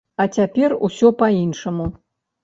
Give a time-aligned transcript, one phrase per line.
[0.23, 1.85] А цяпер усё па-іншаму.